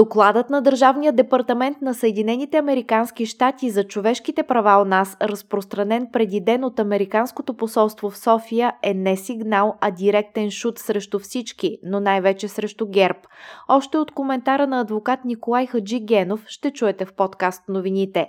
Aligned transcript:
Докладът 0.00 0.50
на 0.50 0.62
Държавния 0.62 1.12
департамент 1.12 1.82
на 1.82 1.94
Съединените 1.94 2.56
Американски 2.56 3.26
щати 3.26 3.70
за 3.70 3.84
човешките 3.84 4.42
права 4.42 4.82
у 4.82 4.84
нас, 4.84 5.16
разпространен 5.22 6.06
преди 6.12 6.40
ден 6.40 6.64
от 6.64 6.78
Американското 6.78 7.54
посолство 7.54 8.10
в 8.10 8.18
София, 8.18 8.72
е 8.82 8.94
не 8.94 9.16
сигнал, 9.16 9.76
а 9.80 9.90
директен 9.90 10.50
шут 10.50 10.78
срещу 10.78 11.18
всички, 11.18 11.78
но 11.82 12.00
най-вече 12.00 12.48
срещу 12.48 12.86
ГЕРБ. 12.86 13.18
Още 13.68 13.98
от 13.98 14.10
коментара 14.10 14.66
на 14.66 14.80
адвокат 14.80 15.24
Николай 15.24 15.66
Хаджи 15.66 16.00
Генов 16.00 16.44
ще 16.46 16.70
чуете 16.70 17.04
в 17.04 17.12
подкаст 17.12 17.62
новините. 17.68 18.26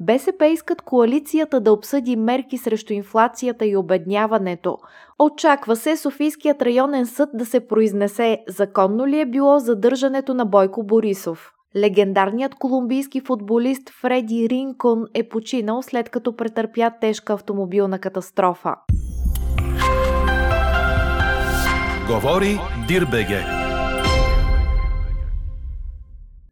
БСП 0.00 0.46
искат 0.46 0.82
коалицията 0.82 1.60
да 1.60 1.72
обсъди 1.72 2.16
мерки 2.16 2.58
срещу 2.58 2.92
инфлацията 2.92 3.66
и 3.66 3.76
обедняването. 3.76 4.78
Очаква 5.22 5.76
се 5.76 5.96
Софийският 5.96 6.62
районен 6.62 7.06
съд 7.06 7.28
да 7.34 7.46
се 7.46 7.66
произнесе 7.66 8.38
законно 8.48 9.06
ли 9.06 9.20
е 9.20 9.26
било 9.26 9.58
задържането 9.58 10.34
на 10.34 10.46
Бойко 10.46 10.82
Борисов. 10.82 11.52
Легендарният 11.76 12.54
колумбийски 12.54 13.20
футболист 13.20 13.90
Фреди 13.90 14.48
Ринкон 14.48 15.04
е 15.14 15.28
починал 15.28 15.82
след 15.82 16.08
като 16.08 16.36
претърпя 16.36 16.90
тежка 17.00 17.32
автомобилна 17.32 17.98
катастрофа. 17.98 18.74
Говори 22.06 22.58
Дирбеге. 22.88 23.69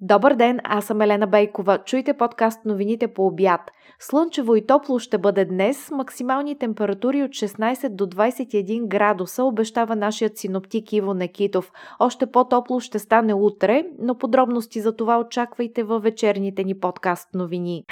Добър 0.09 0.35
ден, 0.35 0.61
аз 0.65 0.85
съм 0.85 1.01
Елена 1.01 1.27
Бейкова. 1.27 1.79
Чуйте 1.79 2.15
подкаст 2.15 2.65
новините 2.65 3.09
по 3.09 3.27
обяд. 3.27 3.61
Слънчево 4.01 4.57
и 4.57 4.67
топло 4.67 4.99
ще 4.99 5.19
бъде 5.19 5.45
днес, 5.45 5.91
максимални 5.91 6.59
температури 6.59 7.23
от 7.23 7.31
16 7.31 7.89
до 7.89 8.07
21 8.07 8.89
градуса, 8.89 9.45
обещава 9.45 9.97
нашият 9.97 10.39
синоптик 10.39 10.93
Иво 10.93 11.15
Некитов. 11.15 11.73
Още 11.99 12.27
по-топло 12.27 12.81
ще 12.81 12.99
стане 12.99 13.35
утре, 13.35 13.85
но 13.99 14.19
подробности 14.19 14.81
за 14.81 14.97
това 14.97 15.19
очаквайте 15.19 15.83
във 15.83 16.03
вечерните 16.03 16.65
ни 16.65 16.81
подкаст 16.81 17.29
новини. 17.35 17.85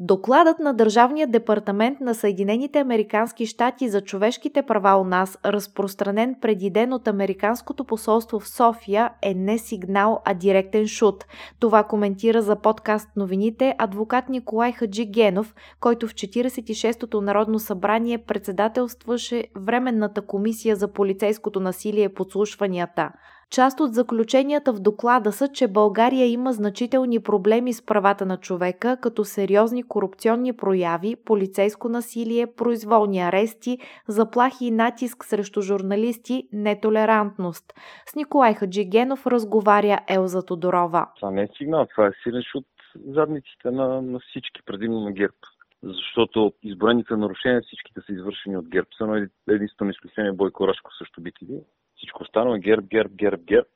Докладът 0.00 0.58
на 0.58 0.74
Държавния 0.74 1.26
департамент 1.26 2.00
на 2.00 2.14
Съединените 2.14 2.78
Американски 2.78 3.46
щати 3.46 3.88
за 3.88 4.00
човешките 4.00 4.62
права 4.62 5.00
у 5.00 5.04
нас, 5.04 5.38
разпространен 5.44 6.36
преди 6.40 6.70
ден 6.70 6.92
от 6.92 7.08
Американското 7.08 7.84
посолство 7.84 8.40
в 8.40 8.48
София, 8.48 9.10
е 9.22 9.34
не 9.34 9.58
сигнал, 9.58 10.22
а 10.24 10.34
директен 10.34 10.86
шут. 10.86 11.24
Това 11.60 11.82
коментира 11.82 12.42
за 12.42 12.56
подкаст 12.56 13.08
новините 13.16 13.74
адвокат 13.78 14.28
Николай 14.28 14.72
Хаджи 14.72 15.04
Генов, 15.04 15.54
който 15.80 16.08
в 16.08 16.14
46-то 16.14 17.20
Народно 17.20 17.58
събрание 17.58 18.18
председателстваше 18.18 19.44
Временната 19.56 20.22
комисия 20.22 20.76
за 20.76 20.88
полицейското 20.88 21.60
насилие 21.60 22.08
подслушванията. 22.08 23.12
Част 23.50 23.80
от 23.80 23.94
заключенията 23.94 24.72
в 24.72 24.80
доклада 24.80 25.32
са, 25.32 25.48
че 25.48 25.68
България 25.68 26.26
има 26.26 26.52
значителни 26.52 27.22
проблеми 27.22 27.72
с 27.72 27.86
правата 27.86 28.26
на 28.26 28.36
човека, 28.36 28.96
като 29.02 29.24
сериозни 29.24 29.82
корупционни 29.82 30.56
прояви, 30.56 31.16
полицейско 31.24 31.88
насилие, 31.88 32.46
произволни 32.56 33.20
арести, 33.20 33.78
заплахи 34.08 34.66
и 34.66 34.70
натиск 34.70 35.24
срещу 35.24 35.62
журналисти, 35.62 36.48
нетолерантност. 36.52 37.72
С 38.06 38.14
Николай 38.14 38.54
Хаджигенов 38.54 39.26
разговаря 39.26 39.98
Елза 40.08 40.42
Тодорова. 40.42 41.06
Това 41.16 41.30
не 41.30 41.42
е 41.42 41.48
сигнал, 41.58 41.86
това 41.86 42.06
е 42.06 42.10
силен 42.22 42.42
от 42.54 42.66
задниците 43.06 43.70
на, 43.70 44.02
на 44.02 44.20
всички, 44.20 44.62
предимно 44.66 45.00
на 45.00 45.12
ГЕРБ 45.12 45.36
защото 45.82 46.52
изброените 46.62 47.16
нарушения 47.16 47.62
всичките 47.62 48.00
са 48.00 48.12
извършени 48.12 48.56
от 48.56 48.68
ГЕРБ. 48.68 48.88
Само 48.98 49.26
единствено 49.48 49.90
изключение 49.90 50.32
Бойко 50.32 50.68
Рашко 50.68 50.90
също 50.98 51.20
бити 51.20 51.46
всичко 51.96 52.22
останало 52.22 52.54
е 52.54 52.60
герб, 52.60 52.84
герб, 52.84 53.12
герб, 53.12 53.40
герб. 53.44 53.66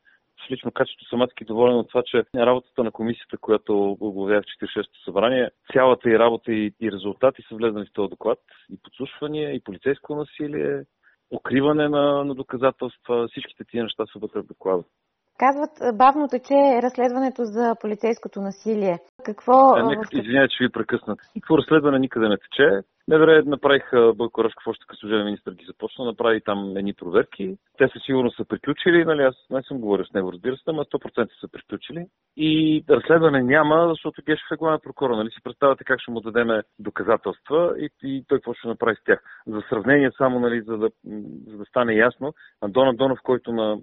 В 0.46 0.50
лично 0.50 0.72
качество 0.72 1.06
съм 1.06 1.22
адски 1.22 1.44
доволен 1.44 1.76
от 1.76 1.88
това, 1.88 2.02
че 2.06 2.24
работата 2.36 2.84
на 2.84 2.90
комисията, 2.90 3.38
която 3.38 3.96
оглавява 4.00 4.42
в 4.42 4.62
46-то 4.62 5.04
събрание, 5.04 5.50
цялата 5.72 6.10
и 6.10 6.18
работа 6.18 6.52
и, 6.52 6.74
и 6.80 6.92
резултати 6.92 7.42
са 7.48 7.54
влезнали 7.54 7.86
в 7.86 7.92
този 7.92 8.10
доклад. 8.10 8.38
И 8.72 8.78
подслушвания, 8.82 9.54
и 9.54 9.64
полицейско 9.64 10.14
насилие, 10.14 10.84
укриване 11.30 11.88
на, 11.88 12.24
на 12.24 12.34
доказателства, 12.34 13.28
всичките 13.28 13.64
тия 13.64 13.82
неща 13.82 14.04
са 14.12 14.18
вътре 14.18 14.40
в 14.40 14.46
доклада. 14.46 14.84
Казват, 15.38 15.96
бавно 15.96 16.28
тече 16.28 16.82
разследването 16.82 17.44
за 17.44 17.76
полицейското 17.80 18.40
насилие. 18.40 18.98
Какво... 19.24 19.52
А, 19.52 19.82
нека, 19.82 20.08
извинявайте, 20.12 20.54
че 20.54 20.64
ви 20.64 20.72
прекъснат. 20.72 21.18
Никакво 21.36 21.58
разследване 21.58 21.98
никъде 21.98 22.28
не 22.28 22.38
тече. 22.38 22.80
МВР 23.10 23.42
направих 23.46 23.90
Бойко 24.14 24.44
Рашков, 24.44 24.66
още 24.66 24.84
като 24.88 25.00
служебен 25.00 25.24
министр 25.24 25.52
ги 25.52 25.64
започна, 25.64 26.04
направи 26.04 26.40
там 26.40 26.76
едни 26.76 26.94
проверки. 26.94 27.56
Те 27.78 27.88
със 27.92 28.02
сигурност 28.04 28.36
са 28.36 28.44
приключили, 28.44 29.04
нали, 29.04 29.22
аз 29.22 29.34
не 29.50 29.62
съм 29.62 29.78
говорил 29.78 30.04
с 30.04 30.12
него, 30.12 30.32
разбира 30.32 30.56
се, 30.56 30.72
но 30.72 30.84
100% 30.84 31.40
са 31.40 31.48
приключили. 31.48 32.06
И 32.36 32.84
разследване 32.90 33.42
няма, 33.42 33.86
защото 33.88 34.22
Гешев 34.26 34.46
е 34.52 34.56
главен 34.56 34.80
прокурор, 34.82 35.16
нали 35.16 35.30
си 35.30 35.42
представяте 35.44 35.84
как 35.84 36.00
ще 36.00 36.10
му 36.10 36.20
дадеме 36.20 36.62
доказателства 36.78 37.74
и, 37.78 37.90
и 38.02 38.24
той 38.28 38.38
какво 38.38 38.54
ще 38.54 38.68
направи 38.68 38.96
с 38.96 39.04
тях. 39.04 39.22
За 39.46 39.62
сравнение 39.68 40.10
само, 40.18 40.40
нали, 40.40 40.62
за 40.62 40.78
да, 40.78 40.90
за 41.46 41.56
да 41.56 41.64
стане 41.64 41.94
ясно, 41.94 42.34
Антона 42.60 42.94
Донов, 42.94 43.18
който 43.22 43.52
на, 43.52 43.78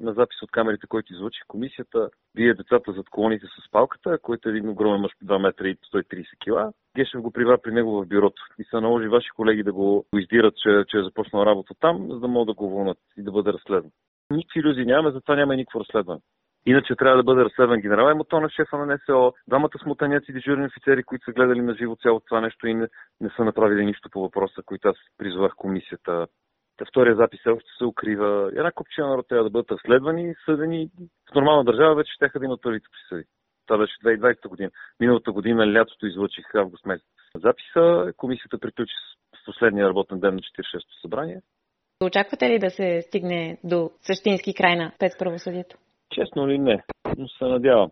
на 0.00 0.12
запис 0.12 0.42
от 0.42 0.50
камерите, 0.50 0.86
който 0.86 1.12
излучи 1.12 1.40
комисията, 1.48 2.08
бие 2.34 2.54
децата 2.54 2.92
зад 2.92 3.08
колоните 3.10 3.46
с 3.46 3.70
палката, 3.70 4.18
който 4.22 4.48
е 4.48 4.52
един 4.52 4.68
огромен 4.68 5.00
мъж 5.00 5.12
по 5.18 5.26
2 5.26 5.38
метра 5.38 5.68
и 5.68 5.76
130 5.76 6.24
кила. 6.38 6.72
Гешев 6.98 7.20
го 7.20 7.30
прибра 7.30 7.58
при 7.62 7.72
него 7.72 8.02
в 8.02 8.06
бюрото 8.06 8.42
и 8.58 8.64
се 8.64 8.80
наложи 8.80 9.08
ваши 9.08 9.30
колеги 9.30 9.62
да 9.62 9.72
го 9.72 10.04
издират, 10.14 10.54
че, 10.56 10.84
че 10.88 10.98
е 10.98 11.02
започнал 11.02 11.46
работа 11.46 11.74
там, 11.80 12.06
за 12.10 12.20
да 12.20 12.28
могат 12.28 12.46
да 12.46 12.54
го 12.54 12.70
вълнат 12.70 12.98
и 13.18 13.22
да 13.22 13.32
бъде 13.32 13.52
разследван. 13.52 13.90
Никакви 14.30 14.60
иллюзии 14.60 14.84
нямаме, 14.84 15.10
затова 15.10 15.36
няма 15.36 15.54
и 15.54 15.56
никакво 15.56 15.80
разследване. 15.80 16.20
Иначе 16.66 16.96
трябва 16.96 17.16
да 17.16 17.22
бъде 17.22 17.44
разследван 17.44 17.80
генерал 17.80 18.10
Емотонов, 18.10 18.52
шефа 18.52 18.78
на 18.78 18.86
НСО, 18.86 19.32
двамата 19.48 19.78
смутаняци 19.82 20.32
дежурни 20.32 20.66
офицери, 20.66 21.04
които 21.04 21.24
са 21.24 21.32
гледали 21.32 21.60
на 21.60 21.74
живо 21.74 21.96
цялото 21.96 22.26
това 22.26 22.40
нещо 22.40 22.66
и 22.66 22.74
не, 22.74 22.88
не 23.20 23.30
са 23.36 23.44
направили 23.44 23.86
нищо 23.86 24.10
по 24.10 24.20
въпроса, 24.20 24.62
които 24.66 24.88
аз 24.88 24.96
призовах 25.18 25.52
комисията. 25.56 26.26
Та 26.76 26.84
втория 26.84 27.16
запис 27.16 27.40
още 27.46 27.70
се 27.78 27.84
укрива. 27.84 28.50
Една 28.56 28.72
купчина 28.72 29.08
народ 29.08 29.28
трябва 29.28 29.44
да 29.44 29.50
бъдат 29.50 29.70
разследвани, 29.70 30.34
съдени. 30.44 30.90
В 31.32 31.34
нормална 31.34 31.64
държава 31.64 31.94
вече 31.94 32.12
ще 32.12 32.38
да 32.38 32.44
имат 32.44 32.62
първите 32.62 32.86
присъди. 32.92 33.28
Това 33.68 33.78
беше 33.78 33.94
2020 33.94 34.48
година. 34.48 34.70
Миналата 35.00 35.32
година, 35.32 35.72
лятото, 35.72 36.06
излъчих 36.06 36.54
август 36.54 36.86
месец 36.86 37.06
записа. 37.34 38.12
Комисията 38.16 38.58
приключи 38.58 38.94
с 39.42 39.44
последния 39.44 39.88
работен 39.88 40.20
ден 40.20 40.34
на 40.34 40.40
46-то 40.40 41.00
събрание. 41.00 41.40
Очаквате 42.04 42.50
ли 42.50 42.58
да 42.58 42.70
се 42.70 43.02
стигне 43.02 43.58
до 43.64 43.90
същински 44.00 44.54
край 44.54 44.76
на 44.76 44.92
спецправосъдието? 44.94 45.76
Честно 46.14 46.48
ли 46.48 46.58
не, 46.58 46.82
но 47.16 47.28
се 47.28 47.44
надявам. 47.44 47.90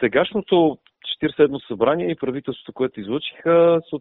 Сегашното 0.00 0.78
47-то 1.22 1.60
събрание 1.66 2.10
и 2.10 2.16
правителството, 2.16 2.72
което 2.72 3.00
излъчиха, 3.00 3.80
се 3.90 3.96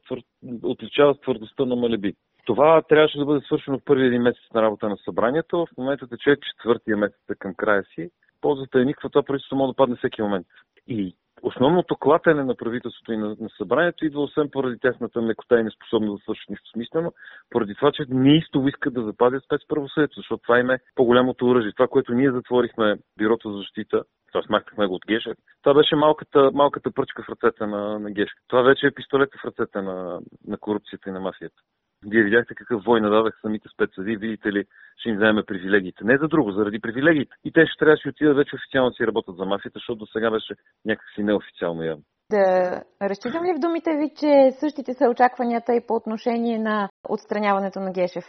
отличава 0.64 1.14
с 1.14 1.22
твърдостта 1.22 1.66
на 1.66 1.76
Малеби. 1.76 2.14
Това 2.46 2.82
трябваше 2.82 3.18
да 3.18 3.26
бъде 3.26 3.46
свършено 3.46 3.80
в 3.80 3.84
първи 3.86 4.06
един 4.06 4.22
месец 4.22 4.44
на 4.54 4.62
работа 4.62 4.90
на 4.90 4.98
събранието. 4.98 5.66
В 5.66 5.78
момента 5.78 6.08
тече 6.08 6.36
четвъртия 6.50 6.98
месец 6.98 7.20
към 7.40 7.56
края 7.56 7.84
си. 7.84 8.10
Ползата 8.42 8.82
е 8.82 8.86
никаква, 8.86 9.10
това 9.10 9.24
правителство 9.24 9.56
може 9.56 9.72
да 9.72 9.76
падне 9.76 9.96
всеки 9.96 10.22
момент. 10.22 10.48
И 10.88 11.16
основното 11.42 11.96
клатене 11.96 12.44
на 12.44 12.56
правителството 12.56 13.14
и 13.14 13.18
на, 13.18 13.28
на 13.40 13.50
събранието 13.58 14.06
идва 14.06 14.22
освен 14.22 14.50
поради 14.52 14.80
тяхната 14.80 15.22
мекота 15.22 15.60
и 15.60 15.64
неспособност 15.64 16.20
да 16.20 16.24
свършат 16.24 16.50
нищо 16.50 16.70
смислено, 16.70 17.14
поради 17.50 17.76
това, 17.76 17.92
че 17.92 18.06
неистово 18.10 18.68
искат 18.68 18.94
да 18.94 19.04
запазят 19.04 19.44
спецправосъдието, 19.44 20.20
защото 20.20 20.42
това 20.42 20.60
им 20.60 20.70
е 20.70 20.80
по-голямото 20.96 21.46
оръжие. 21.46 21.72
Това, 21.72 21.88
което 21.88 22.14
ние 22.14 22.32
затворихме 22.32 22.98
бюрото 23.18 23.52
за 23.52 23.58
защита, 23.58 24.04
т.е. 24.34 24.42
махнахме 24.50 24.88
го 24.88 24.94
от 24.94 25.06
Гешев, 25.08 25.38
това 25.62 25.74
беше 25.74 25.96
малката, 25.96 26.52
малката 26.54 26.92
пръчка 26.92 27.24
в 27.24 27.30
ръцете 27.30 27.66
на, 27.66 28.00
на 28.00 28.12
Гешев. 28.12 28.38
Това 28.48 28.62
вече 28.62 28.88
е 28.88 28.92
пистолета 28.92 29.38
в 29.38 29.46
ръцете 29.46 29.82
на, 29.82 30.20
на 30.48 30.58
корупцията 30.58 31.10
и 31.10 31.14
на 31.14 31.20
мафията. 31.20 31.62
Вие 32.06 32.24
видяхте 32.24 32.56
какъв 32.56 32.84
вой 32.84 33.02
нададах 33.02 33.40
самите 33.42 33.70
спецсъди, 33.74 34.18
видите 34.18 34.52
ли, 34.52 34.66
ще 34.98 35.10
им 35.10 35.16
вземе 35.16 35.44
привилегиите. 35.44 36.04
Не 36.04 36.18
за 36.18 36.28
друго, 36.28 36.52
заради 36.52 36.80
привилегиите. 36.80 37.36
И 37.44 37.52
те 37.52 37.66
ще 37.66 37.80
трябва 37.80 37.96
да 38.04 38.10
отидат 38.10 38.38
вече 38.38 38.56
официално 38.56 38.94
си 38.94 39.08
работят 39.08 39.38
за 39.38 39.46
мафията, 39.46 39.80
защото 39.80 39.96
до 39.96 40.06
сега 40.06 40.32
беше 40.32 40.54
някакси 40.86 41.24
неофициално 41.24 41.84
явно. 41.84 42.04
Да 42.32 42.84
разчитам 43.02 43.46
ли 43.46 43.54
в 43.58 43.60
думите 43.60 43.98
ви, 43.98 44.10
че 44.20 44.52
същите 44.60 44.94
са 44.94 45.10
очакванията 45.10 45.76
и 45.76 45.86
по 45.88 45.96
отношение 45.96 46.60
на 46.60 46.90
отстраняването 47.10 47.80
на 47.80 47.92
Гешев? 47.92 48.26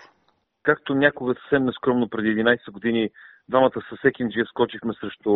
Както 0.62 0.94
някога 0.94 1.35
съвсем 1.35 1.64
нескромно 1.64 2.09
преди 2.09 2.29
11 2.29 2.73
години 2.73 3.11
двамата 3.49 3.81
с 3.91 4.05
Екинджиев 4.05 4.49
скочихме 4.49 4.93
срещу 5.00 5.33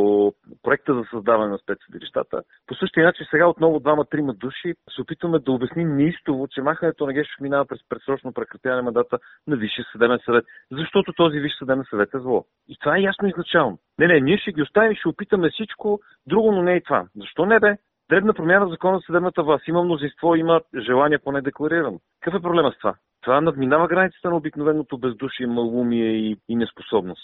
проекта 0.63 0.95
за 0.95 1.05
създаване 1.11 1.51
на 1.51 1.59
спецсъдилищата. 1.59 2.43
По 2.67 2.75
същия 2.75 3.07
начин 3.07 3.27
сега 3.31 3.47
отново 3.47 3.81
двама-трима 3.81 4.35
души 4.35 4.75
се 4.95 5.01
опитваме 5.03 5.39
да 5.39 5.53
обясним 5.53 5.97
неистово, 5.97 6.49
че 6.49 6.63
махането 6.63 7.07
на 7.07 7.13
Гешев 7.13 7.41
минава 7.41 7.67
през 7.67 7.81
предсрочно 7.89 8.33
прекратяване 8.33 8.83
мандата 8.83 9.19
на 9.47 9.57
Висшия 9.57 9.85
съдебен 9.93 10.19
съвет, 10.25 10.45
защото 10.71 11.13
този 11.13 11.41
Висш 11.41 11.59
съдебен 11.59 11.85
съвет 11.91 12.15
е 12.15 12.19
зло. 12.19 12.45
И 12.69 12.77
това 12.81 12.97
е 12.97 13.03
ясно 13.03 13.29
изначално. 13.29 13.79
Не, 13.99 14.07
не, 14.07 14.21
ние 14.21 14.39
ще 14.39 14.53
ги 14.53 14.63
оставим, 14.63 14.95
ще 14.95 15.09
опитаме 15.09 15.51
всичко, 15.51 16.01
друго, 16.27 16.53
но 16.53 16.63
не 16.63 16.77
и 16.77 16.83
това. 16.83 17.07
Защо 17.17 17.47
не 17.47 17.61
бе? 17.61 17.77
дребна 18.13 18.35
промяна 18.35 18.67
в 18.67 18.71
закона 18.71 18.99
за 18.99 19.03
съдебната 19.07 19.43
власт. 19.43 19.69
Има 19.69 19.85
мнозинство, 19.85 20.35
има 20.35 20.61
желание 20.87 21.19
поне 21.19 21.41
декларирано. 21.41 22.01
Какъв 22.21 22.39
е 22.39 22.43
проблема 22.43 22.73
с 22.73 22.79
това? 22.79 22.95
Това 23.21 23.41
надминава 23.41 23.89
границата 23.89 24.31
на 24.31 24.37
обикновеното 24.37 24.99
бездушие, 24.99 25.47
малумие 25.47 26.11
и, 26.11 26.37
и 26.49 26.57
неспособност. 26.57 27.23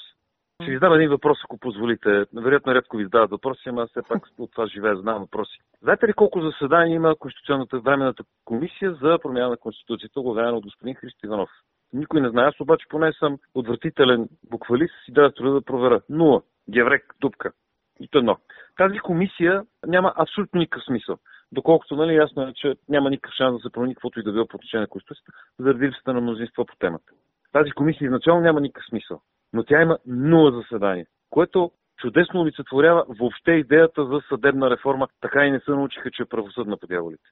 Ще 0.62 0.70
ви 0.70 0.76
задам 0.76 0.94
един 0.94 1.10
въпрос, 1.10 1.38
ако 1.44 1.58
позволите. 1.58 2.24
Вероятно 2.34 2.74
рядко 2.74 2.96
ви 2.96 3.04
задават 3.04 3.30
въпроси, 3.30 3.68
ама 3.68 3.86
все 3.86 4.00
пак 4.08 4.22
от 4.38 4.52
това 4.52 4.66
живея, 4.66 4.96
задавам 4.96 5.22
въпроси. 5.22 5.58
Знаете 5.82 6.08
ли 6.08 6.12
колко 6.12 6.40
заседания 6.40 6.94
има 6.94 7.16
Конституционната 7.16 7.80
временната 7.80 8.24
комисия 8.44 8.94
за 8.94 9.18
промяна 9.22 9.48
на 9.48 9.56
Конституцията, 9.56 10.20
оглавявана 10.20 10.56
от 10.56 10.64
господин 10.64 10.94
Христо 10.94 11.26
Иванов? 11.26 11.50
Никой 11.92 12.20
не 12.20 12.30
знае. 12.30 12.46
Аз 12.46 12.60
обаче 12.60 12.86
поне 12.88 13.12
съм 13.12 13.38
отвратителен 13.54 14.28
буквалист 14.50 14.94
и 15.08 15.12
да 15.12 15.32
труда 15.34 15.52
да 15.52 15.62
проверя. 15.62 16.00
Нула. 16.08 16.42
Геврек, 16.70 17.14
дупка. 17.20 17.52
И 18.00 18.08
едно. 18.14 18.36
Тази 18.76 18.98
комисия 18.98 19.62
няма 19.86 20.12
абсолютно 20.16 20.60
никакъв 20.60 20.84
смисъл. 20.84 21.18
Доколкото 21.52 21.96
нали, 21.96 22.14
ясно 22.14 22.42
е, 22.42 22.52
че 22.54 22.74
няма 22.88 23.10
никакъв 23.10 23.34
шанс 23.34 23.56
да 23.56 23.60
се 23.60 23.72
промени 23.72 23.94
каквото 23.94 24.20
и 24.20 24.22
да 24.22 24.32
било 24.32 24.46
по 24.46 24.58
на 24.74 24.86
Конституцията, 24.86 25.32
заради 25.58 25.86
липсата 25.86 26.12
на 26.14 26.20
мнозинство 26.20 26.64
по 26.64 26.76
темата. 26.76 27.12
Тази 27.52 27.70
комисия 27.70 28.06
изначално 28.06 28.40
няма 28.40 28.60
никакъв 28.60 28.86
смисъл, 28.88 29.20
но 29.52 29.64
тя 29.64 29.82
има 29.82 29.98
нула 30.06 30.52
заседания, 30.52 31.06
което 31.30 31.70
чудесно 31.98 32.40
олицетворява 32.40 33.04
въобще 33.20 33.52
идеята 33.52 34.06
за 34.06 34.20
съдебна 34.28 34.70
реформа. 34.70 35.08
Така 35.20 35.46
и 35.46 35.50
не 35.50 35.60
се 35.60 35.70
научиха, 35.70 36.10
че 36.10 36.22
е 36.22 36.26
правосъдна 36.26 36.76
по 36.76 36.86
дяволите. 36.86 37.22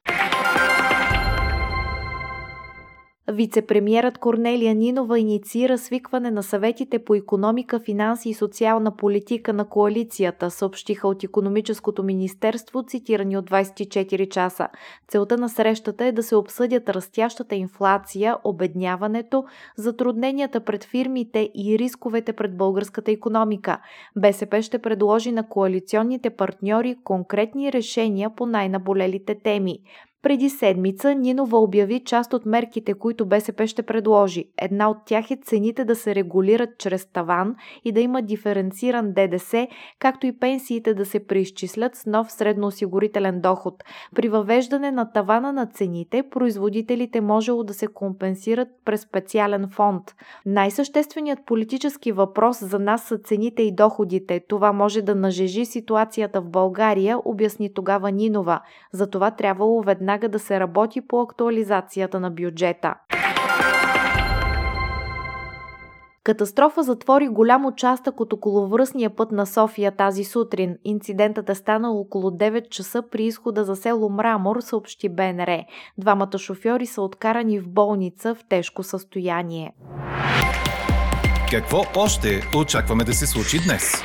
Вицепремьерът 3.32 4.19
Корнелия 4.19 4.75
Нинова 4.75 5.19
инициира 5.19 5.78
свикване 5.78 6.31
на 6.31 6.43
съветите 6.43 6.99
по 6.99 7.14
економика, 7.14 7.81
финанси 7.81 8.28
и 8.28 8.34
социална 8.34 8.96
политика 8.96 9.52
на 9.52 9.69
коалицията, 9.69 10.50
съобщиха 10.50 11.08
от 11.08 11.25
економическото 11.25 12.02
министерство, 12.02 12.82
цитирани 12.82 13.37
от 13.37 13.50
24 13.50 14.28
часа. 14.28 14.69
Целта 15.08 15.37
на 15.37 15.49
срещата 15.49 16.05
е 16.05 16.12
да 16.12 16.23
се 16.23 16.37
обсъдят 16.37 16.88
растящата 16.88 17.55
инфлация, 17.55 18.37
обедняването, 18.44 19.44
затрудненията 19.76 20.61
пред 20.61 20.84
фирмите 20.84 21.50
и 21.55 21.79
рисковете 21.79 22.32
пред 22.32 22.56
българската 22.56 23.11
економика. 23.11 23.79
БСП 24.17 24.62
ще 24.62 24.79
предложи 24.79 25.32
на 25.32 25.49
коалиционните 25.49 26.31
партньори 26.31 26.96
конкретни 27.05 27.72
решения 27.72 28.31
по 28.37 28.46
най-наболелите 28.46 29.34
теми. 29.34 29.79
Преди 30.26 30.50
седмица 30.50 31.14
Нинова 31.14 31.58
обяви 31.58 32.05
част 32.05 32.32
от 32.32 32.46
мерките, 32.46 32.94
които 32.94 33.26
БСП 33.26 33.67
ще 33.67 33.82
предложи. 33.82 34.44
Една 34.58 34.90
от 34.90 34.96
тях 35.06 35.31
е 35.31 35.37
цените 35.37 35.84
да 35.84 35.96
се 35.96 36.14
регулират 36.14 36.70
чрез 36.78 37.06
таван 37.12 37.56
и 37.84 37.93
да 37.93 38.00
има 38.00 38.23
диференциран 38.23 39.12
ДДС, 39.12 39.69
както 39.99 40.26
и 40.26 40.38
пенсиите 40.38 40.94
да 40.94 41.05
се 41.05 41.26
преизчислят 41.26 41.96
с 41.96 42.06
нов 42.06 42.32
средноосигурителен 42.32 43.40
доход. 43.40 43.75
При 44.14 44.28
въвеждане 44.28 44.90
на 44.90 45.12
тавана 45.12 45.52
на 45.52 45.67
цените, 45.67 46.23
производителите 46.31 47.20
можело 47.20 47.64
да 47.64 47.75
се 47.75 47.87
компенсират 47.87 48.69
през 48.84 49.00
специален 49.00 49.69
фонд. 49.69 50.02
Най-същественият 50.46 51.38
политически 51.46 52.12
въпрос 52.12 52.64
за 52.64 52.79
нас 52.79 53.02
са 53.02 53.19
цените 53.19 53.62
и 53.62 53.75
доходите. 53.75 54.40
Това 54.49 54.72
може 54.72 55.02
да 55.02 55.14
нажежи 55.14 55.64
ситуацията 55.64 56.40
в 56.40 56.50
България, 56.50 57.19
обясни 57.25 57.75
тогава 57.75 58.12
Нинова. 58.12 58.61
Затова 58.93 59.31
трябвало 59.31 59.82
веднага 59.82 60.16
веднага 60.17 60.29
да 60.29 60.39
се 60.39 60.61
работи 60.61 61.01
по 61.01 61.21
актуализацията 61.21 62.21
на 62.21 62.31
бюджета. 62.31 62.95
Катастрофа 66.25 66.83
затвори 66.83 67.29
голям 67.29 67.67
участък 67.67 68.21
от 68.21 68.33
околовръстния 68.33 69.11
път 69.11 69.33
на 69.33 69.47
София 69.47 69.93
тази 69.97 70.25
сутрин. 70.25 70.77
Инцидентът 70.85 71.51
е 71.51 71.55
станал 71.55 72.01
около 72.01 72.31
9 72.31 72.69
часа 72.69 73.03
при 73.11 73.25
изхода 73.25 73.65
за 73.65 73.77
село 73.77 74.11
Мрамор, 74.11 74.61
съобщи 74.61 75.09
БНР. 75.09 75.65
Двамата 75.99 76.39
шофьори 76.39 76.87
са 76.87 77.03
откарани 77.03 77.61
в 77.61 77.69
болница 77.69 78.35
в 78.35 78.45
тежко 78.49 78.83
състояние. 78.83 79.73
Какво 81.51 81.83
още 81.97 82.43
очакваме 82.57 83.05
да 83.05 83.13
се 83.13 83.27
случи 83.27 83.59
днес? 83.67 84.03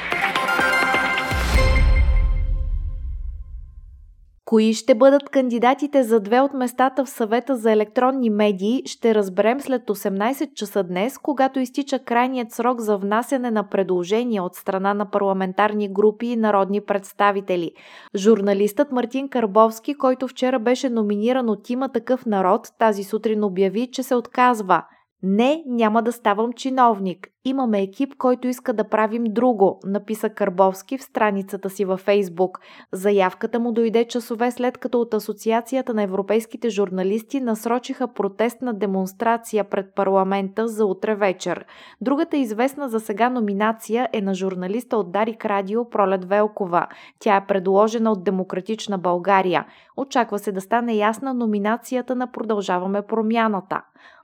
Кои 4.52 4.74
ще 4.74 4.96
бъдат 4.96 5.30
кандидатите 5.30 6.04
за 6.04 6.20
две 6.20 6.40
от 6.40 6.54
местата 6.54 7.06
в 7.06 7.10
съвета 7.10 7.56
за 7.56 7.72
електронни 7.72 8.30
медии, 8.30 8.84
ще 8.86 9.16
разберем 9.16 9.62
след 9.62 9.84
18 9.88 10.54
часа 10.54 10.84
днес, 10.84 11.18
когато 11.18 11.60
изтича 11.60 12.00
крайният 12.00 12.52
срок 12.52 12.80
за 12.80 12.98
внасяне 12.98 13.52
на 13.52 13.70
предложения 13.70 14.44
от 14.44 14.56
страна 14.56 14.94
на 14.94 15.12
парламентарни 15.12 15.94
групи 15.94 16.26
и 16.26 16.36
народни 16.36 16.82
представители. 16.82 17.72
Журналистът 18.16 18.92
Мартин 18.92 19.30
Карбовски, 19.30 19.94
който 19.94 20.28
вчера 20.28 20.60
беше 20.60 20.90
номиниран 20.90 21.50
от 21.50 21.70
има 21.70 21.90
такъв 21.90 22.26
народ, 22.26 22.68
тази 22.80 23.04
сутрин 23.04 23.44
обяви, 23.44 23.92
че 23.92 24.04
се 24.04 24.16
отказва– 24.16 24.84
не, 25.24 25.64
няма 25.68 26.02
да 26.02 26.12
ставам 26.12 26.54
чиновник. 26.54 27.28
Имаме 27.46 27.82
екип, 27.82 28.16
който 28.18 28.48
иска 28.48 28.74
да 28.74 28.84
правим 28.84 29.24
друго, 29.24 29.80
написа 29.86 30.30
Карбовски 30.30 30.98
в 30.98 31.04
страницата 31.04 31.70
си 31.70 31.86
във 31.86 32.00
Фейсбук. 32.00 32.60
Заявката 32.92 33.60
му 33.60 33.72
дойде 33.72 34.06
часове 34.06 34.52
след 34.52 34.78
като 34.78 35.02
от 35.02 35.14
Асоциацията 35.14 35.94
на 35.94 36.04
европейските 36.04 36.70
журналисти 36.70 37.42
насрочиха 37.42 38.14
протестна 38.14 38.74
демонстрация 38.74 39.64
пред 39.64 39.96
парламента 39.96 40.68
за 40.68 40.86
утре 40.86 41.16
вечер. 41.16 41.66
Другата 42.02 42.38
известна 42.38 42.90
за 42.90 43.00
сега 43.00 43.30
номинация 43.30 44.10
е 44.14 44.22
на 44.22 44.34
журналиста 44.34 44.98
от 44.98 45.12
Дарик 45.12 45.46
Радио 45.46 45.90
Пролет 45.90 46.26
Велкова. 46.26 46.88
Тя 47.20 47.36
е 47.36 47.46
предложена 47.46 48.12
от 48.12 48.24
Демократична 48.24 48.98
България. 48.98 49.66
Очаква 49.98 50.40
се 50.40 50.52
да 50.52 50.62
стане 50.62 50.94
ясна 50.94 51.34
номинацията 51.34 52.16
на 52.16 52.32
Продължаваме 52.32 53.02
промяната. 53.02 53.82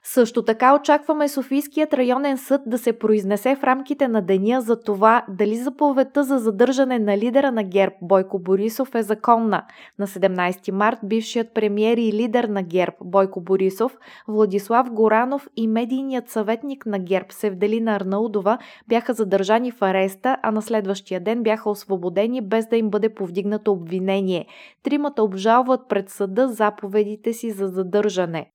Също 0.10 0.44
така 0.44 0.76
очакваме 0.76 1.30
Софийският 1.30 1.94
районен 1.94 2.38
съд 2.38 2.62
да 2.66 2.78
се 2.78 2.94
произнесе 2.94 3.56
в 3.56 3.64
рамките 3.64 4.08
на 4.08 4.22
деня 4.22 4.62
за 4.62 4.80
това 4.80 5.26
дали 5.30 5.56
заповедта 5.56 6.24
за 6.24 6.38
задържане 6.38 7.00
на 7.00 7.18
лидера 7.18 7.52
на 7.52 7.64
ГЕРБ 7.64 7.96
Бойко 8.02 8.40
Борисов 8.40 8.96
е 8.96 9.04
законна. 9.04 9.64
На 10.00 10.08
17 10.08 10.72
март 10.72 11.00
бившият 11.04 11.54
премьер 11.54 11.98
и 11.98 12.14
лидер 12.14 12.44
на 12.44 12.64
ГЕРБ 12.64 12.96
Бойко 13.02 13.42
Борисов, 13.42 13.98
Владислав 14.28 14.92
Горанов 14.92 15.48
и 15.56 15.68
медийният 15.68 16.30
съветник 16.30 16.86
на 16.86 17.00
ГЕРБ 17.00 17.28
Севделина 17.30 17.96
Арнаудова 17.96 18.58
бяха 18.88 19.14
задържани 19.14 19.72
в 19.72 19.82
ареста, 19.82 20.38
а 20.44 20.52
на 20.52 20.62
следващия 20.62 21.20
ден 21.20 21.44
бяха 21.44 21.70
освободени 21.70 22.42
без 22.42 22.68
да 22.68 22.78
им 22.78 22.90
бъде 22.90 23.10
повдигнато 23.10 23.72
обвинение. 23.72 24.46
Тримата 24.84 25.24
обжалват 25.24 25.82
пред 25.90 26.10
съда 26.10 26.48
заповедите 26.48 27.34
си 27.34 27.52
за 27.52 27.68
задържане. 27.68 28.50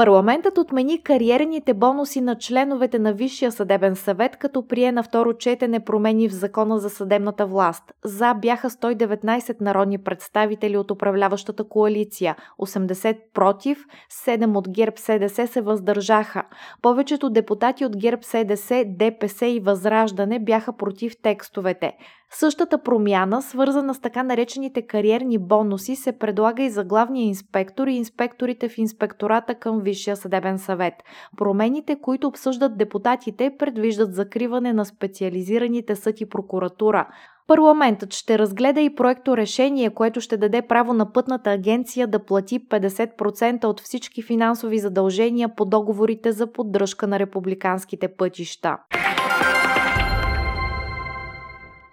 Парламентът 0.00 0.58
отмени 0.58 1.02
кариерните 1.02 1.74
бонуси 1.74 2.20
на 2.20 2.38
членовете 2.38 2.98
на 2.98 3.12
Висшия 3.12 3.52
съдебен 3.52 3.96
съвет, 3.96 4.36
като 4.36 4.66
прие 4.66 4.92
на 4.92 5.02
второ 5.02 5.34
четене 5.34 5.80
промени 5.80 6.28
в 6.28 6.32
закона 6.32 6.78
за 6.78 6.90
съдебната 6.90 7.46
власт. 7.46 7.92
За 8.04 8.34
бяха 8.34 8.70
119 8.70 9.60
народни 9.60 9.98
представители 9.98 10.76
от 10.76 10.90
управляващата 10.90 11.64
коалиция, 11.64 12.36
80 12.58 13.18
против, 13.34 13.84
7 14.26 14.56
от 14.56 14.68
ГЕРБ 14.68 14.96
СДС 14.96 15.46
се 15.46 15.60
въздържаха. 15.60 16.42
Повечето 16.82 17.30
депутати 17.30 17.84
от 17.84 17.96
ГЕРБ 17.96 18.22
СДС, 18.22 18.84
ДПС 18.86 19.46
и 19.46 19.60
Възраждане 19.60 20.38
бяха 20.38 20.76
против 20.76 21.12
текстовете. 21.22 21.92
Същата 22.32 22.82
промяна, 22.82 23.42
свързана 23.42 23.94
с 23.94 24.00
така 24.00 24.22
наречените 24.22 24.82
кариерни 24.82 25.38
бонуси, 25.38 25.96
се 25.96 26.12
предлага 26.12 26.62
и 26.62 26.70
за 26.70 26.84
главния 26.84 27.26
инспектор 27.26 27.86
и 27.86 27.92
инспекторите 27.92 28.68
в 28.68 28.78
инспектората 28.78 29.54
към 29.54 29.80
Висшия 29.80 30.16
съдебен 30.16 30.58
съвет. 30.58 30.94
Промените, 31.36 31.96
които 32.02 32.26
обсъждат 32.26 32.78
депутатите, 32.78 33.56
предвиждат 33.58 34.14
закриване 34.14 34.72
на 34.72 34.84
специализираните 34.84 35.96
съд 35.96 36.20
и 36.20 36.28
прокуратура. 36.28 37.08
Парламентът 37.46 38.14
ще 38.14 38.38
разгледа 38.38 38.80
и 38.80 38.94
проекто 38.94 39.36
решение, 39.36 39.90
което 39.90 40.20
ще 40.20 40.36
даде 40.36 40.62
право 40.62 40.94
на 40.94 41.12
пътната 41.12 41.50
агенция 41.50 42.06
да 42.06 42.24
плати 42.24 42.68
50% 42.68 43.64
от 43.64 43.80
всички 43.80 44.22
финансови 44.22 44.78
задължения 44.78 45.54
по 45.56 45.64
договорите 45.64 46.32
за 46.32 46.52
поддръжка 46.52 47.06
на 47.06 47.18
републиканските 47.18 48.08
пътища. 48.08 48.76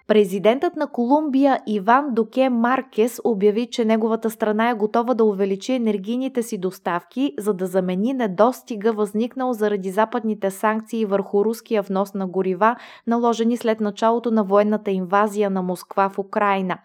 Президентът 0.08 0.76
на 0.76 0.86
Колумбия 0.86 1.60
Иван 1.66 2.06
Доке 2.12 2.48
Маркес 2.48 3.20
обяви, 3.24 3.66
че 3.70 3.84
неговата 3.84 4.30
страна 4.30 4.70
е 4.70 4.74
готова 4.74 5.14
да 5.14 5.24
увеличи 5.24 5.72
енергийните 5.72 6.42
си 6.42 6.58
доставки, 6.58 7.32
за 7.38 7.54
да 7.54 7.66
замени 7.66 8.12
недостига, 8.12 8.92
възникнал 8.92 9.52
заради 9.52 9.90
западните 9.90 10.50
санкции 10.50 11.04
върху 11.04 11.44
руския 11.44 11.82
внос 11.82 12.14
на 12.14 12.26
горива, 12.26 12.76
наложени 13.06 13.56
след 13.56 13.80
началото 13.80 14.30
на 14.30 14.44
военната 14.44 14.90
инвазия 14.90 15.50
на 15.50 15.62
Москва 15.62 16.08
в 16.08 16.18
Украина. 16.18 16.78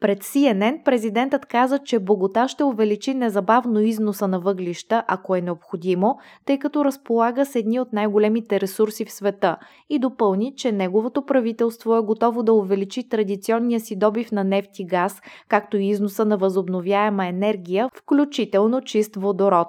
Пред 0.00 0.24
CNN 0.24 0.84
президентът 0.84 1.46
каза, 1.46 1.78
че 1.78 1.98
Богота 1.98 2.48
ще 2.48 2.64
увеличи 2.64 3.14
незабавно 3.14 3.80
износа 3.80 4.28
на 4.28 4.40
въглища, 4.40 5.04
ако 5.08 5.36
е 5.36 5.40
необходимо, 5.40 6.18
тъй 6.44 6.58
като 6.58 6.84
разполага 6.84 7.46
с 7.46 7.54
едни 7.54 7.80
от 7.80 7.92
най-големите 7.92 8.60
ресурси 8.60 9.04
в 9.04 9.12
света 9.12 9.56
и 9.90 9.98
допълни, 9.98 10.52
че 10.56 10.72
неговото 10.72 11.26
правителство 11.26 11.96
е 11.96 12.00
готово 12.00 12.42
да 12.42 12.52
увеличи 12.52 12.69
увеличи 12.70 13.08
традиционния 13.08 13.80
си 13.80 13.96
добив 13.96 14.32
на 14.32 14.44
нефт 14.44 14.78
и 14.78 14.86
газ, 14.86 15.20
както 15.48 15.76
и 15.76 15.88
износа 15.88 16.24
на 16.24 16.36
възобновяема 16.36 17.26
енергия, 17.26 17.88
включително 17.94 18.80
чист 18.80 19.16
водород. 19.16 19.68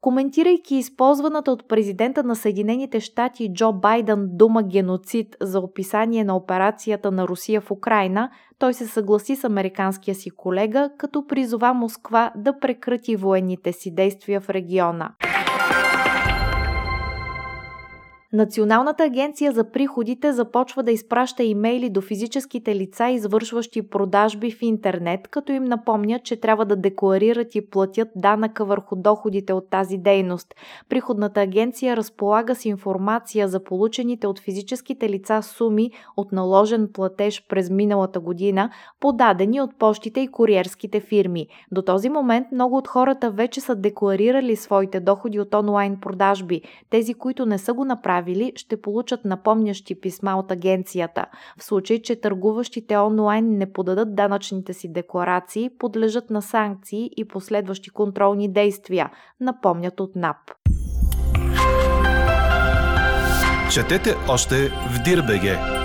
Коментирайки 0.00 0.74
използваната 0.74 1.52
от 1.52 1.68
президента 1.68 2.24
на 2.24 2.36
Съединените 2.36 3.00
щати 3.00 3.52
Джо 3.52 3.72
Байден 3.72 4.28
дума 4.32 4.62
геноцид 4.62 5.36
за 5.40 5.60
описание 5.60 6.24
на 6.24 6.36
операцията 6.36 7.10
на 7.10 7.28
Русия 7.28 7.60
в 7.60 7.70
Украина, 7.70 8.30
той 8.58 8.74
се 8.74 8.86
съгласи 8.86 9.36
с 9.36 9.44
американския 9.44 10.14
си 10.14 10.30
колега, 10.30 10.90
като 10.98 11.26
призова 11.26 11.74
Москва 11.74 12.32
да 12.36 12.58
прекрати 12.58 13.16
военните 13.16 13.72
си 13.72 13.94
действия 13.94 14.40
в 14.40 14.50
региона. 14.50 15.10
Националната 18.32 19.04
агенция 19.04 19.52
за 19.52 19.70
приходите 19.70 20.32
започва 20.32 20.82
да 20.82 20.92
изпраща 20.92 21.42
имейли 21.42 21.90
до 21.90 22.00
физическите 22.00 22.74
лица, 22.74 23.08
извършващи 23.08 23.88
продажби 23.88 24.50
в 24.50 24.62
интернет, 24.62 25.28
като 25.28 25.52
им 25.52 25.64
напомня, 25.64 26.18
че 26.18 26.40
трябва 26.40 26.64
да 26.64 26.76
декларират 26.76 27.54
и 27.54 27.70
платят 27.70 28.08
данъка 28.16 28.64
върху 28.64 28.96
доходите 28.96 29.52
от 29.52 29.70
тази 29.70 29.98
дейност. 29.98 30.54
Приходната 30.88 31.40
агенция 31.40 31.96
разполага 31.96 32.54
с 32.54 32.64
информация 32.64 33.48
за 33.48 33.64
получените 33.64 34.26
от 34.26 34.40
физическите 34.40 35.08
лица 35.08 35.42
суми 35.42 35.90
от 36.16 36.32
наложен 36.32 36.88
платеж 36.92 37.46
през 37.48 37.70
миналата 37.70 38.20
година, 38.20 38.70
подадени 39.00 39.60
от 39.60 39.78
почтите 39.78 40.20
и 40.20 40.28
куриерските 40.28 41.00
фирми. 41.00 41.46
До 41.72 41.82
този 41.82 42.08
момент 42.08 42.46
много 42.52 42.76
от 42.76 42.88
хората 42.88 43.30
вече 43.30 43.60
са 43.60 43.74
декларирали 43.74 44.56
своите 44.56 45.00
доходи 45.00 45.40
от 45.40 45.54
онлайн 45.54 45.96
продажби. 46.00 46.62
Тези, 46.90 47.14
които 47.14 47.46
не 47.46 47.58
са 47.58 47.72
го 47.72 47.84
направили, 47.84 48.17
направили, 48.18 48.52
ще 48.56 48.80
получат 48.80 49.24
напомнящи 49.24 50.00
писма 50.00 50.36
от 50.38 50.50
агенцията. 50.50 51.26
В 51.58 51.64
случай, 51.64 52.02
че 52.02 52.20
търгуващите 52.20 52.96
онлайн 52.96 53.58
не 53.58 53.72
подадат 53.72 54.14
данъчните 54.14 54.72
си 54.74 54.92
декларации, 54.92 55.70
подлежат 55.78 56.30
на 56.30 56.42
санкции 56.42 57.10
и 57.16 57.28
последващи 57.28 57.90
контролни 57.90 58.52
действия, 58.52 59.10
напомнят 59.40 60.00
от 60.00 60.16
НАП. 60.16 60.36
Четете 63.72 64.14
още 64.28 64.54
в 64.68 65.02
Дирбеге! 65.04 65.77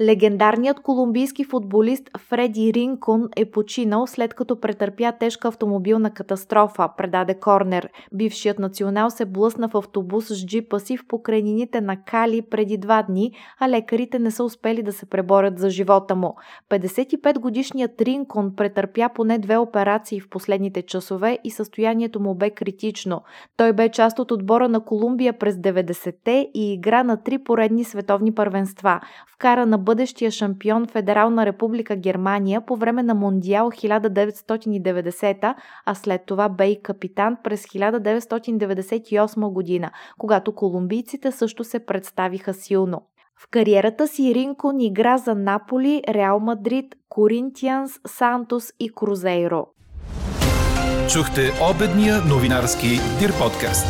Легендарният 0.00 0.80
колумбийски 0.80 1.44
футболист 1.44 2.10
Фреди 2.18 2.72
Ринкон 2.74 3.28
е 3.36 3.44
починал 3.44 4.06
след 4.06 4.34
като 4.34 4.60
претърпя 4.60 5.12
тежка 5.12 5.48
автомобилна 5.48 6.10
катастрофа, 6.10 6.88
предаде 6.96 7.34
Корнер. 7.34 7.88
Бившият 8.14 8.58
национал 8.58 9.10
се 9.10 9.24
блъсна 9.24 9.68
в 9.68 9.74
автобус 9.74 10.26
с 10.26 10.46
джипа 10.46 10.78
си 10.78 10.96
в 10.96 11.06
покрайнините 11.08 11.80
на 11.80 11.96
Кали 11.96 12.42
преди 12.42 12.76
два 12.78 13.02
дни, 13.02 13.32
а 13.60 13.68
лекарите 13.68 14.18
не 14.18 14.30
са 14.30 14.44
успели 14.44 14.82
да 14.82 14.92
се 14.92 15.06
преборят 15.06 15.58
за 15.58 15.70
живота 15.70 16.14
му. 16.14 16.34
55-годишният 16.70 18.00
Ринкон 18.00 18.56
претърпя 18.56 19.08
поне 19.14 19.38
две 19.38 19.56
операции 19.56 20.20
в 20.20 20.28
последните 20.28 20.82
часове 20.82 21.38
и 21.44 21.50
състоянието 21.50 22.20
му 22.20 22.34
бе 22.34 22.50
критично. 22.50 23.22
Той 23.56 23.72
бе 23.72 23.88
част 23.88 24.18
от 24.18 24.30
отбора 24.30 24.68
на 24.68 24.80
Колумбия 24.80 25.38
през 25.38 25.54
90-те 25.54 26.50
и 26.54 26.72
игра 26.72 27.02
на 27.02 27.22
три 27.22 27.38
поредни 27.38 27.84
световни 27.84 28.34
първенства. 28.34 29.00
Вкара 29.34 29.66
на 29.66 29.85
бъдещия 29.86 30.30
шампион 30.30 30.86
Федерална 30.86 31.46
република 31.46 31.96
Германия 31.96 32.60
по 32.66 32.76
време 32.76 33.02
на 33.02 33.14
Мондиал 33.14 33.70
1990, 33.70 35.54
а 35.86 35.94
след 35.94 36.22
това 36.26 36.48
бе 36.48 36.66
и 36.66 36.82
капитан 36.82 37.36
през 37.44 37.66
1998 37.66 39.52
година, 39.52 39.90
когато 40.18 40.54
колумбийците 40.54 41.32
също 41.32 41.64
се 41.64 41.86
представиха 41.86 42.54
силно. 42.54 43.02
В 43.40 43.50
кариерата 43.50 44.08
си 44.08 44.34
Ринкон 44.34 44.80
игра 44.80 45.18
за 45.18 45.34
Наполи, 45.34 46.02
Реал 46.08 46.40
Мадрид, 46.40 46.94
Коринтианс, 47.08 47.92
Сантос 48.06 48.72
и 48.80 48.90
Крузейро. 48.94 49.66
Чухте 51.12 51.42
обедния 51.70 52.16
новинарски 52.28 52.88
Дир 53.18 53.32
подкаст. 53.38 53.86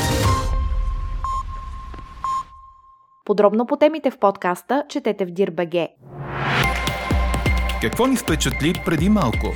Подробно 3.26 3.66
по 3.66 3.76
темите 3.76 4.11
в 4.11 4.18
подкаста 4.18 4.85
четете 4.88 5.25
в 5.25 5.30
Дирбеге. 5.30 5.88
Какво 7.83 8.06
ни 8.06 8.16
впечатли 8.16 8.73
преди 8.85 9.09
малко? 9.09 9.52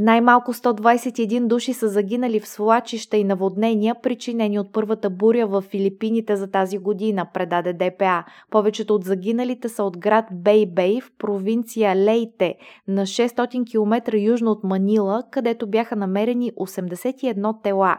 Най-малко 0.00 0.52
121 0.52 1.46
души 1.46 1.72
са 1.72 1.88
загинали 1.88 2.40
в 2.40 2.48
свлачища 2.48 3.16
и 3.16 3.24
наводнения, 3.24 3.94
причинени 4.02 4.58
от 4.58 4.72
първата 4.72 5.10
буря 5.10 5.46
в 5.46 5.62
Филипините 5.62 6.36
за 6.36 6.50
тази 6.50 6.78
година, 6.78 7.26
предаде 7.34 7.72
ДПА. 7.72 8.24
Повечето 8.50 8.94
от 8.94 9.04
загиналите 9.04 9.68
са 9.68 9.84
от 9.84 9.98
град 9.98 10.24
Бей-Бей 10.32 11.00
в 11.00 11.10
провинция 11.18 11.96
Лейте, 11.96 12.54
на 12.88 13.02
600 13.02 13.70
км 13.70 14.18
южно 14.18 14.50
от 14.50 14.64
Манила, 14.64 15.22
където 15.30 15.66
бяха 15.66 15.96
намерени 15.96 16.52
81 16.52 17.62
тела. 17.62 17.96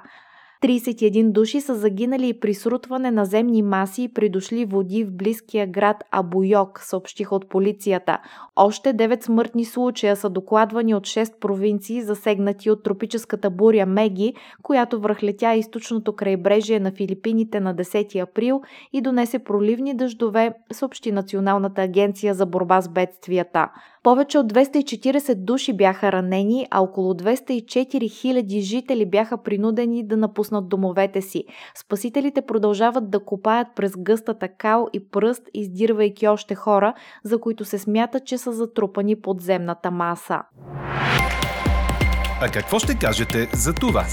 31 0.64 1.32
души 1.32 1.62
са 1.62 1.76
загинали 1.76 2.40
при 2.40 2.54
срутване 2.54 3.12
на 3.12 3.26
земни 3.26 3.62
маси 3.62 4.04
и 4.04 4.14
придошли 4.14 4.66
води 4.66 5.04
в 5.04 5.12
близкия 5.12 5.68
град 5.68 6.04
Абуйок, 6.12 6.80
съобщиха 6.80 7.36
от 7.36 7.50
полицията. 7.50 8.18
Още 8.56 8.94
9 8.94 9.24
смъртни 9.24 9.66
случая 9.66 10.16
са 10.16 10.30
докладвани 10.30 10.96
от 10.96 11.04
6 11.04 11.40
провинции, 11.40 12.02
засегнати 12.02 12.70
от 12.70 12.84
тропическата 12.84 13.50
буря 13.50 13.86
Меги, 13.86 14.34
която 14.62 15.00
връхлетя 15.00 15.54
източното 15.54 16.16
крайбрежие 16.16 16.80
на 16.80 16.92
Филипините 16.92 17.60
на 17.60 17.76
10 17.76 18.22
април 18.24 18.62
и 18.94 19.02
донесе 19.02 19.40
проливни 19.40 19.94
дъждове, 19.94 20.54
съобщи 20.72 21.12
Националната 21.12 21.82
агенция 21.82 22.34
за 22.34 22.46
борба 22.46 22.82
с 22.82 22.90
бедствията. 22.90 23.70
Повече 24.04 24.38
от 24.38 24.54
240 24.54 25.36
души 25.36 25.74
бяха 25.74 26.12
ранени, 26.12 26.68
а 26.72 26.80
около 26.80 27.14
204 27.14 27.64
000 27.88 28.60
жители 28.60 29.06
бяха 29.06 29.38
принудени 29.44 30.08
да 30.08 30.18
напуснат 30.18 30.70
домовете 30.70 31.22
си. 31.22 31.44
Спасителите 31.76 32.42
продължават 32.42 33.10
да 33.10 33.20
копаят 33.20 33.68
през 33.76 33.92
гъстата 33.98 34.48
кал 34.48 34.88
и 34.94 35.10
пръст, 35.10 35.42
издирвайки 35.54 36.28
още 36.28 36.56
хора, 36.56 36.94
за 37.24 37.40
които 37.40 37.66
се 37.66 37.80
смята, 37.80 38.20
че 38.20 38.38
са 38.38 38.52
затрупани 38.52 39.22
подземната 39.22 39.92
маса. 39.92 40.40
А 42.42 42.50
какво 42.54 42.80
ще 42.80 42.96
кажете 42.96 43.50
за 43.54 43.74
това? 43.74 44.06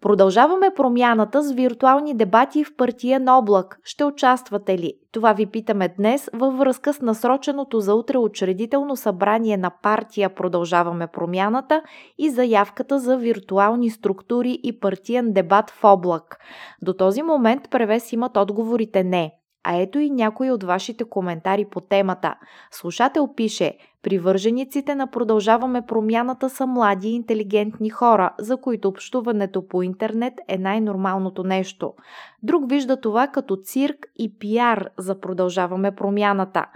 Продължаваме 0.00 0.70
промяната 0.76 1.42
с 1.42 1.52
виртуални 1.52 2.14
дебати 2.14 2.64
в 2.64 2.76
партиен 2.76 3.28
облак. 3.28 3.78
Ще 3.84 4.04
участвате 4.04 4.78
ли? 4.78 4.92
Това 5.12 5.32
ви 5.32 5.46
питаме 5.46 5.94
днес 5.98 6.30
във 6.34 6.58
връзка 6.58 6.92
с 6.92 7.00
насроченото 7.00 7.80
за 7.80 7.94
утре 7.94 8.18
учредително 8.18 8.96
събрание 8.96 9.56
на 9.56 9.70
партия 9.82 10.34
Продължаваме 10.34 11.06
промяната 11.06 11.82
и 12.18 12.30
заявката 12.30 12.98
за 12.98 13.16
виртуални 13.16 13.90
структури 13.90 14.58
и 14.62 14.80
партиен 14.80 15.32
дебат 15.32 15.70
в 15.70 15.84
облак. 15.84 16.38
До 16.82 16.94
този 16.94 17.22
момент 17.22 17.70
превес 17.70 18.12
имат 18.12 18.36
отговорите 18.36 19.04
не. 19.04 19.32
А 19.68 19.76
ето 19.76 19.98
и 19.98 20.10
някои 20.10 20.50
от 20.50 20.62
вашите 20.62 21.04
коментари 21.04 21.64
по 21.64 21.80
темата. 21.80 22.34
Слушател 22.70 23.28
пише 23.36 23.78
Привържениците 24.02 24.94
на 24.94 25.06
Продължаваме 25.06 25.82
промяната 25.86 26.50
са 26.50 26.66
млади 26.66 27.08
и 27.08 27.14
интелигентни 27.14 27.90
хора, 27.90 28.30
за 28.38 28.56
които 28.56 28.88
общуването 28.88 29.68
по 29.68 29.82
интернет 29.82 30.34
е 30.48 30.58
най-нормалното 30.58 31.44
нещо. 31.44 31.94
Друг 32.42 32.70
вижда 32.70 33.00
това 33.00 33.28
като 33.28 33.56
цирк 33.56 34.06
и 34.16 34.38
пиар 34.38 34.88
за 34.98 35.20
Продължаваме 35.20 35.94
промяната. 35.94 36.66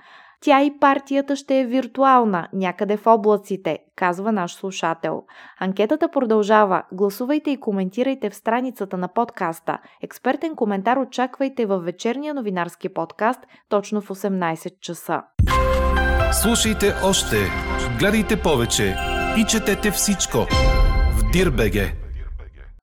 Тя 0.42 0.62
и 0.62 0.78
партията 0.80 1.36
ще 1.36 1.60
е 1.60 1.66
виртуална, 1.66 2.48
някъде 2.52 2.96
в 2.96 3.06
облаците, 3.06 3.78
казва 3.96 4.32
наш 4.32 4.54
слушател. 4.54 5.22
Анкетата 5.58 6.08
продължава. 6.08 6.82
Гласувайте 6.92 7.50
и 7.50 7.60
коментирайте 7.60 8.30
в 8.30 8.34
страницата 8.34 8.96
на 8.96 9.08
подкаста. 9.08 9.78
Експертен 10.02 10.56
коментар 10.56 10.96
очаквайте 10.96 11.66
във 11.66 11.84
вечерния 11.84 12.34
новинарски 12.34 12.88
подкаст 12.88 13.40
точно 13.68 14.00
в 14.00 14.08
18 14.08 14.80
часа. 14.80 15.22
Слушайте 16.42 16.94
още, 17.04 17.36
гледайте 17.98 18.42
повече 18.42 18.96
и 19.38 19.44
четете 19.44 19.90
всичко 19.90 20.38
в 21.12 21.30
Дирбеге. 21.32 21.92